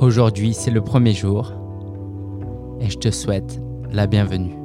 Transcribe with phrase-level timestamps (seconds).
[0.00, 1.52] Aujourd'hui, c'est le premier jour
[2.80, 3.60] et je te souhaite
[3.92, 4.56] la bienvenue.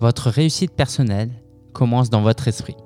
[0.00, 1.30] Votre réussite personnelle
[1.74, 2.78] commence dans votre esprit.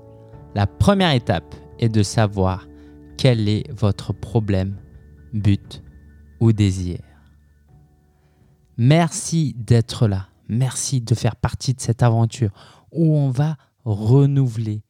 [0.57, 2.67] La première étape est de savoir
[3.17, 4.77] quel est votre problème,
[5.33, 5.85] but
[6.41, 6.99] ou désir.
[8.77, 10.27] Merci d'être là.
[10.49, 12.51] Merci de faire partie de cette aventure
[12.91, 14.83] où on va renouveler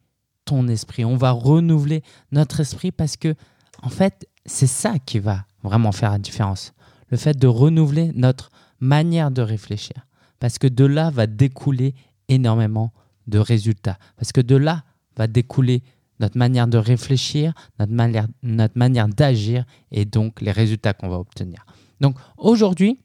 [0.44, 3.34] ton esprit, on va renouveler notre esprit parce que,
[3.82, 6.72] en fait, c'est ça qui va vraiment faire la différence.
[7.10, 10.06] Le fait de renouveler notre manière de réfléchir.
[10.40, 11.94] Parce que de là va découler
[12.28, 12.92] énormément
[13.26, 13.98] de résultats.
[14.16, 14.82] Parce que de là
[15.16, 15.82] va découler
[16.18, 21.18] notre manière de réfléchir, notre manière, notre manière d'agir et donc les résultats qu'on va
[21.18, 21.64] obtenir.
[22.00, 23.00] Donc aujourd'hui,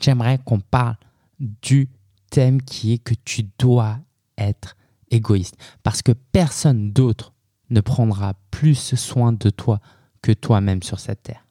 [0.00, 0.96] j'aimerais qu'on parle
[1.38, 1.88] du
[2.30, 3.98] thème qui est que tu dois
[4.38, 4.76] être
[5.14, 5.56] égoïste.
[5.82, 7.32] Parce que personne d'autre
[7.70, 9.80] ne prendra plus soin de toi
[10.22, 11.46] que toi-même sur cette terre.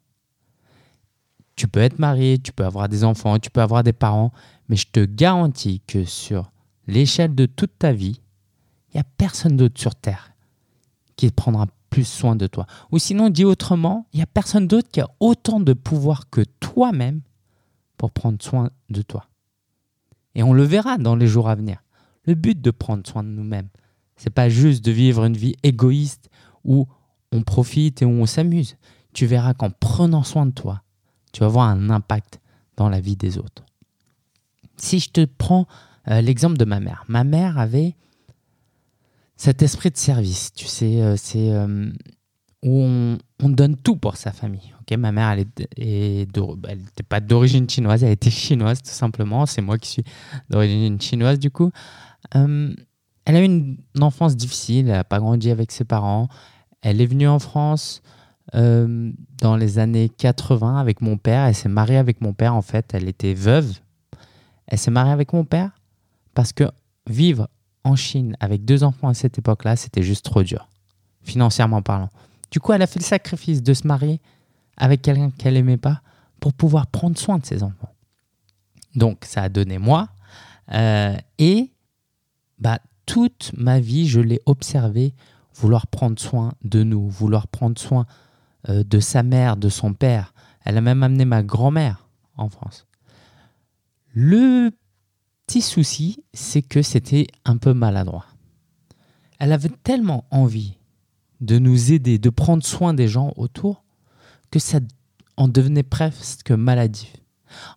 [1.56, 4.32] Tu peux être marié, tu peux avoir des enfants, tu peux avoir des parents,
[4.70, 6.52] mais je te garantis que sur
[6.88, 8.20] l'échelle de toute ta vie,
[8.90, 10.32] il n'y a personne d'autre sur terre
[11.16, 12.66] qui prendra plus soin de toi.
[12.92, 16.42] Ou sinon, dit autrement, il n'y a personne d'autre qui a autant de pouvoir que
[16.60, 17.22] toi-même
[17.98, 19.28] pour prendre soin de toi.
[20.34, 21.83] Et on le verra dans les jours à venir
[22.26, 23.70] le but de prendre soin de nous-mêmes.
[24.16, 26.30] C'est pas juste de vivre une vie égoïste
[26.64, 26.88] où
[27.32, 28.78] on profite et où on s'amuse.
[29.14, 30.84] Tu verras qu'en prenant soin de toi,
[31.32, 32.40] tu vas avoir un impact
[32.78, 33.64] dans la vie des autres.
[34.78, 35.68] Si je te prends
[36.10, 37.96] euh, l'exemple de ma mère, ma mère avait
[39.36, 41.92] cet esprit de service, tu sais, euh, c'est euh,
[42.64, 44.74] où on, donne tout pour sa famille.
[44.82, 45.46] Ok, ma mère, elle
[45.78, 49.46] n'était pas d'origine chinoise, elle était chinoise tout simplement.
[49.46, 50.04] C'est moi qui suis
[50.50, 51.72] d'origine chinoise du coup.
[52.36, 52.74] Euh,
[53.26, 56.28] elle a eu une, enfance difficile, elle n'a pas grandi avec ses parents.
[56.82, 58.02] Elle est venue en France
[58.56, 59.12] euh,
[59.42, 61.46] dans les années 80 avec mon père.
[61.46, 62.94] Elle s'est mariée avec mon père en fait.
[62.94, 63.80] Elle était veuve.
[64.68, 65.72] Elle s'est mariée avec mon père
[66.34, 66.66] parce que
[67.08, 67.48] vivre
[67.84, 70.70] en Chine avec deux enfants à cette époque-là, c'était juste trop dur,
[71.22, 72.10] financièrement parlant.
[72.52, 74.22] Du coup, elle a fait le sacrifice de se marier
[74.78, 76.02] avec quelqu'un qu'elle n'aimait pas
[76.40, 77.94] pour pouvoir prendre soin de ses enfants.
[78.96, 80.10] Donc, ça a donné moi.
[80.72, 81.72] Euh, et
[82.64, 85.14] bah, toute ma vie, je l'ai observé
[85.54, 88.06] vouloir prendre soin de nous, vouloir prendre soin
[88.70, 90.34] euh, de sa mère, de son père.
[90.64, 92.08] Elle a même amené ma grand-mère
[92.38, 92.88] en France.
[94.14, 94.72] Le
[95.46, 98.28] petit souci, c'est que c'était un peu maladroit.
[99.40, 100.78] Elle avait tellement envie
[101.42, 103.84] de nous aider, de prendre soin des gens autour,
[104.52, 104.80] que ça
[105.36, 107.14] en devenait presque maladif.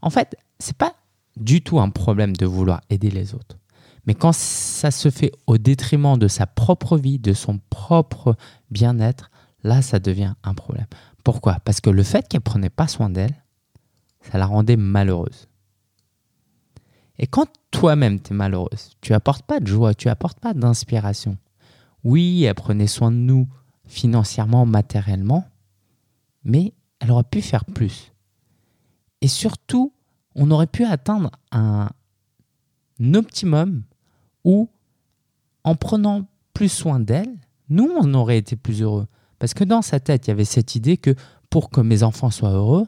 [0.00, 0.94] En fait, c'est pas
[1.36, 3.58] du tout un problème de vouloir aider les autres.
[4.06, 8.36] Mais quand ça se fait au détriment de sa propre vie, de son propre
[8.70, 9.30] bien-être,
[9.62, 10.86] là, ça devient un problème.
[11.24, 11.58] Pourquoi?
[11.64, 13.34] Parce que le fait qu'elle ne prenait pas soin d'elle,
[14.20, 15.48] ça la rendait malheureuse.
[17.18, 21.36] Et quand toi-même tu es malheureuse, tu apportes pas de joie, tu apportes pas d'inspiration.
[22.04, 23.48] Oui, elle prenait soin de nous
[23.86, 25.48] financièrement, matériellement,
[26.44, 28.12] mais elle aurait pu faire plus.
[29.20, 29.92] Et surtout,
[30.34, 31.88] on aurait pu atteindre un
[33.14, 33.82] optimum
[34.46, 34.70] ou
[35.64, 37.36] en prenant plus soin d'elle,
[37.68, 39.08] nous, on aurait été plus heureux.
[39.38, 41.14] Parce que dans sa tête, il y avait cette idée que
[41.50, 42.86] pour que mes enfants soient heureux,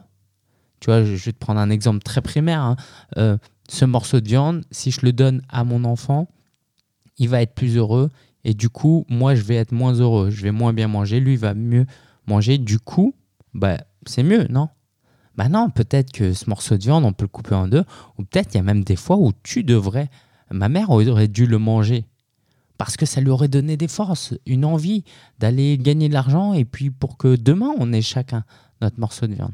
[0.79, 2.61] tu vois, je vais te prendre un exemple très primaire.
[2.61, 2.77] Hein,
[3.17, 3.37] euh,
[3.69, 6.29] ce morceau de viande, si je le donne à mon enfant,
[7.17, 8.09] il va être plus heureux.
[8.45, 10.29] Et du coup, moi, je vais être moins heureux.
[10.29, 11.19] Je vais moins bien manger.
[11.19, 11.85] Lui, va mieux
[12.25, 12.57] manger.
[12.57, 13.13] Du coup,
[13.53, 14.69] bah, c'est mieux, non?
[15.35, 17.83] Bah non, peut-être que ce morceau de viande, on peut le couper en deux.
[18.17, 20.09] Ou peut-être il y a même des fois où tu devrais
[20.51, 22.05] ma mère aurait dû le manger
[22.77, 25.03] parce que ça lui aurait donné des forces, une envie
[25.37, 28.45] d'aller gagner de l'argent et puis pour que demain on ait chacun
[28.81, 29.51] notre morceau de viande.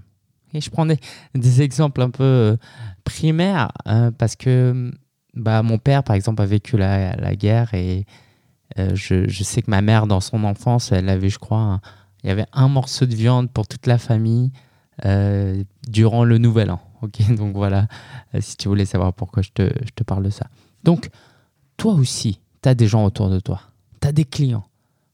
[0.53, 2.57] Et je prends des, exemples un peu euh,
[3.03, 4.91] primaires hein, parce que
[5.33, 8.05] bah, mon père, par exemple, a vécu la, guerre et
[8.79, 11.81] euh, je, sais que ma mère, dans son enfance, elle avait, je crois,
[12.23, 14.51] il y avait un morceau de viande pour toute la famille
[15.03, 16.79] euh, durant le nouvel an.
[17.01, 17.87] Ok, donc voilà,
[18.39, 20.47] si tu voulais savoir pourquoi je te, je te parle de ça.
[20.85, 21.09] Donc,
[21.77, 23.61] toi aussi, tu as des gens autour de toi,
[24.01, 24.67] tu as des clients.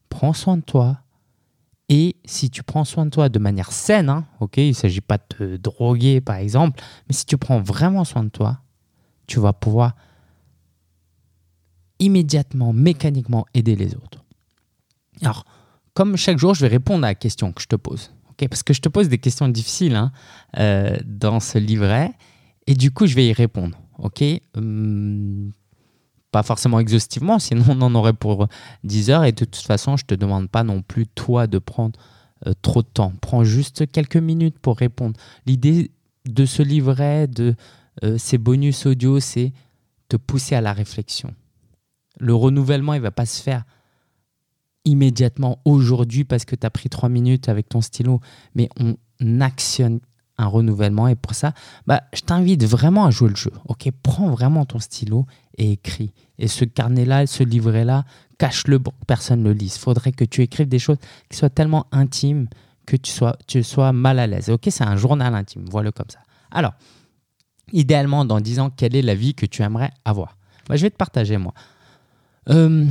[0.10, 1.00] Prends soin de toi.
[1.88, 5.02] Et si tu prends soin de toi de manière saine, hein, ok, il ne s'agit
[5.02, 8.60] pas de te droguer par exemple, mais si tu prends vraiment soin de toi,
[9.28, 9.96] tu vas pouvoir
[12.00, 14.24] immédiatement, mécaniquement aider les autres.
[15.22, 15.46] Alors,
[15.94, 18.12] comme chaque jour, je vais répondre à la question que je te pose.
[18.50, 20.12] Parce que je te pose des questions difficiles hein,
[20.58, 22.12] euh, dans ce livret,
[22.68, 23.78] et du coup, je vais y répondre.
[24.56, 25.52] hum,
[26.32, 28.48] pas forcément exhaustivement, sinon on en aurait pour
[28.84, 29.24] 10 heures.
[29.24, 32.00] Et de toute façon, je ne te demande pas non plus, toi, de prendre
[32.48, 33.14] euh, trop de temps.
[33.22, 35.20] Prends juste quelques minutes pour répondre.
[35.46, 35.92] L'idée
[36.26, 37.56] de ce livret, de
[38.04, 39.54] euh, ces bonus audio, c'est
[40.08, 41.34] te pousser à la réflexion.
[42.20, 43.64] Le renouvellement, il ne va pas se faire
[44.86, 48.20] immédiatement aujourd'hui parce que tu as pris trois minutes avec ton stylo,
[48.56, 48.96] mais on
[49.42, 50.00] actionne
[50.46, 51.54] renouvellement et pour ça,
[51.88, 53.52] bah, je t'invite vraiment à jouer le jeu.
[53.68, 55.26] Ok, prends vraiment ton stylo
[55.58, 56.14] et écris.
[56.40, 58.04] Et ce carnet-là, ce livret-là,
[58.38, 59.78] cache-le pour personne ne le lise.
[59.78, 60.98] Faudrait que tu écrives des choses
[61.30, 62.48] qui soient tellement intimes
[62.86, 64.50] que tu sois, tu sois mal à l'aise.
[64.50, 66.20] Ok, c'est un journal intime, voilà comme ça.
[66.52, 66.74] Alors,
[67.72, 70.38] idéalement, dans 10 ans, quelle est la vie que tu aimerais avoir?
[70.68, 71.54] Bah, Je vais te partager, moi.
[72.50, 72.86] Euh,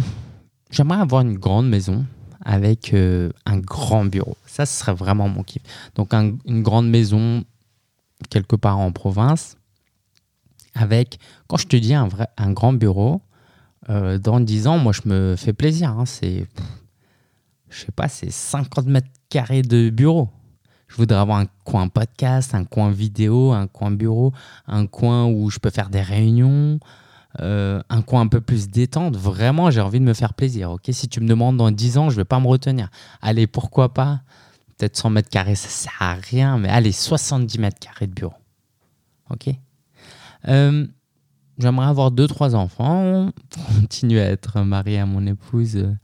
[0.70, 2.06] j'aimerais avoir une grande maison
[2.44, 4.36] avec euh, un grand bureau.
[4.46, 5.62] Ça, ce serait vraiment mon kiff.
[5.94, 7.44] Donc, une grande maison
[8.28, 9.56] quelque part en province
[10.74, 13.22] avec, quand je te dis un, vrai, un grand bureau,
[13.88, 15.90] euh, dans 10 ans, moi, je me fais plaisir.
[15.90, 16.06] Hein.
[16.06, 16.46] c'est,
[17.70, 20.28] je sais pas, c'est 50 mètres carrés de bureau.
[20.88, 24.32] Je voudrais avoir un coin podcast, un coin vidéo, un coin bureau,
[24.66, 26.80] un coin où je peux faire des réunions,
[27.38, 29.16] euh, un coin un peu plus détente.
[29.16, 30.72] Vraiment, j'ai envie de me faire plaisir.
[30.72, 32.90] Ok, si tu me demandes dans 10 ans, je vais pas me retenir.
[33.22, 34.22] Allez, pourquoi pas?
[34.76, 38.34] Peut-être 100 mètres carrés, ça sert à rien, mais allez, 70 mètres carrés de bureau.
[39.30, 39.50] Ok?
[40.48, 40.86] Euh,
[41.58, 43.30] J'aimerais avoir deux, trois enfants,
[43.80, 45.94] continuer à être marié à mon épouse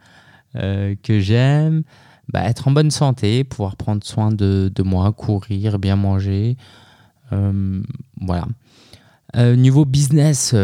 [0.55, 1.83] euh, que j'aime,
[2.29, 6.57] bah, être en bonne santé, pouvoir prendre soin de, de moi, courir, bien manger.
[7.31, 8.47] voilà.
[9.35, 10.55] Niveau business,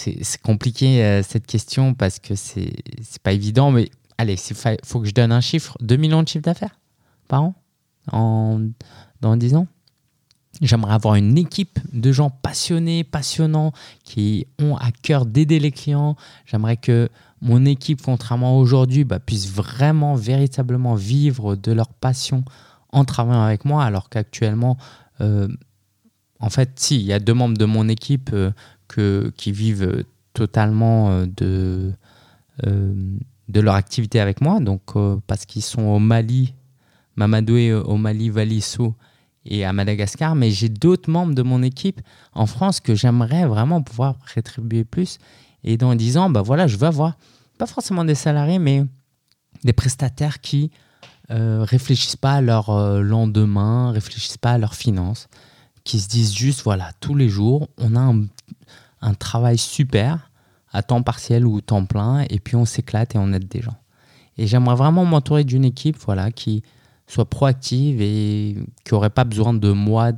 [0.00, 2.72] c'est compliqué euh, cette question parce que c'est
[3.22, 6.44] pas évident, mais allez, il faut que je donne un chiffre 2 millions de chiffres
[6.44, 6.78] d'affaires
[7.28, 7.54] par an
[8.10, 8.60] en,
[9.20, 9.66] dans 10 ans.
[10.60, 13.72] J'aimerais avoir une équipe de gens passionnés, passionnants,
[14.04, 16.16] qui ont à cœur d'aider les clients.
[16.44, 17.08] J'aimerais que
[17.40, 22.44] mon équipe, contrairement à aujourd'hui, bah, puisse vraiment, véritablement vivre de leur passion
[22.92, 24.76] en travaillant avec moi, alors qu'actuellement,
[26.40, 28.50] en fait, si, il y a deux membres de mon équipe euh,
[28.94, 31.92] qui vivent totalement euh, de,
[32.66, 32.94] euh,
[33.48, 34.82] de leur activité avec moi, donc
[35.26, 36.54] parce qu'ils sont au Mali,
[37.16, 38.94] Mamadoué au Mali, Valissou
[39.44, 42.00] et à Madagascar, mais j'ai d'autres membres de mon équipe
[42.32, 45.18] en France que j'aimerais vraiment pouvoir rétribuer plus.
[45.64, 47.16] Et dans 10 ans, bah voilà, je veux avoir,
[47.58, 48.84] pas forcément des salariés, mais
[49.64, 50.70] des prestataires qui
[51.30, 52.70] euh, réfléchissent pas à leur
[53.02, 55.28] lendemain, réfléchissent pas à leurs finances,
[55.84, 58.12] qui se disent juste, voilà, tous les jours, on a
[59.02, 60.30] un, travail super
[60.72, 63.76] à temps partiel ou temps plein, et puis on s'éclate et on aide des gens.
[64.38, 66.62] Et j'aimerais vraiment m'entourer d'une équipe voilà, qui
[67.06, 70.12] soit proactive et qui n'aurait pas besoin de moi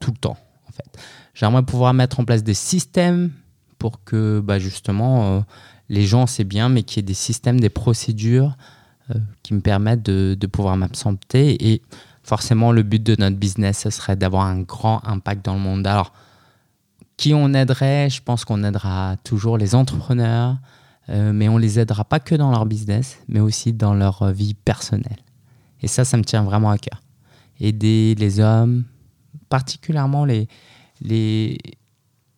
[0.00, 0.36] tout le temps.
[0.68, 0.98] En fait.
[1.34, 3.30] J'aimerais pouvoir mettre en place des systèmes
[3.78, 5.40] pour que bah, justement euh,
[5.88, 8.56] les gens, c'est bien, mais qu'il y ait des systèmes, des procédures
[9.10, 11.72] euh, qui me permettent de, de pouvoir m'absenter.
[11.72, 11.82] Et
[12.22, 15.86] forcément, le but de notre business, ce serait d'avoir un grand impact dans le monde.
[15.86, 16.12] Alors,
[17.16, 18.08] qui on aiderait?
[18.10, 20.58] Je pense qu'on aidera toujours les entrepreneurs,
[21.08, 24.54] euh, mais on les aidera pas que dans leur business, mais aussi dans leur vie
[24.54, 25.18] personnelle.
[25.82, 27.02] Et ça, ça me tient vraiment à cœur.
[27.60, 28.84] Aider les hommes,
[29.48, 30.48] particulièrement les,
[31.00, 31.58] les,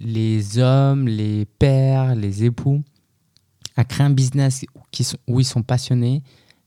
[0.01, 2.83] les hommes, les pères, les époux,
[3.77, 4.65] à créer un business
[5.27, 6.23] où ils sont passionnés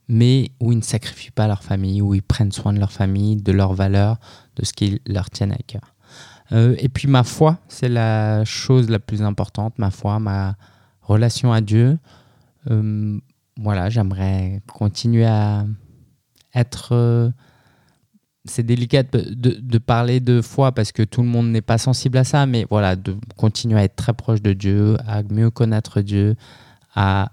[0.08, 3.36] mais où ils ne sacrifient pas leur famille, où ils prennent soin de leur famille,
[3.36, 4.18] de leurs valeurs,
[4.56, 5.94] de ce qui leur tient à cœur.
[6.54, 10.56] Euh, et puis ma foi, c'est la chose la plus importante, ma foi, ma
[11.02, 11.98] relation à Dieu.
[12.70, 13.20] Euh,
[13.60, 15.66] voilà, j'aimerais continuer à
[16.56, 16.90] être...
[16.94, 17.30] Euh,
[18.46, 22.18] c'est délicat de, de, parler de foi parce que tout le monde n'est pas sensible
[22.18, 26.00] à ça, mais voilà, de continuer à être très proche de Dieu, à mieux connaître
[26.00, 26.38] Dieu,
[26.96, 27.30] à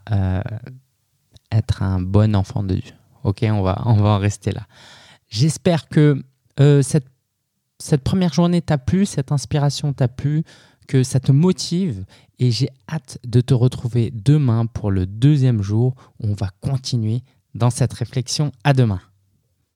[1.56, 2.94] être un bon enfant de Dieu.
[3.22, 4.66] Ok, on va, on va en rester là.
[5.28, 6.22] J'espère que
[6.60, 7.06] euh, cette,
[7.78, 10.44] cette première journée t'a plu, cette inspiration t'a plu,
[10.86, 12.04] que ça te motive
[12.38, 17.22] et j'ai hâte de te retrouver demain pour le deuxième jour où on va continuer
[17.54, 18.52] dans cette réflexion.
[18.64, 19.00] À demain.